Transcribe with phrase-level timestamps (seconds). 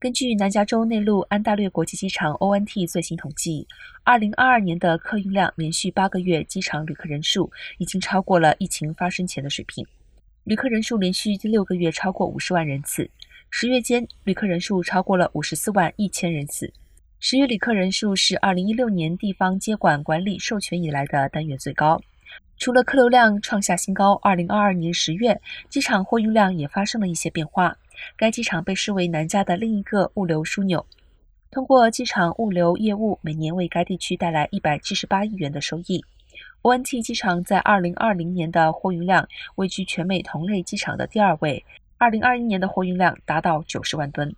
[0.00, 3.66] 根据南加州内陆安大略国际机场 （ONT） 最新统计
[4.04, 9.84] ，2022年的客运量连续八个月机场旅客人数已经超过了疫情发生前的水平。
[10.44, 13.10] 旅客人数连续第六个月超过五十万人次，
[13.50, 16.72] 十月间旅客人数超过了五十四万一千人次。
[17.18, 22.00] 十月旅客人数是2016年地方接管管理授权以来的单月最高。
[22.56, 27.76] 除了客流量创下新高，2022年十月机场货运量也发生了一些变化。
[28.16, 30.84] 该机场被视为南加的另一个物流枢纽，
[31.50, 36.04] 通过机场物流业务，每年为该地区带来一百七十八亿元的收益。
[36.62, 41.64] ONT 机场在二零二零年的货运量位居全美同类机场的第二位，
[41.96, 44.34] 二零二一年的货运量达到九十万吨。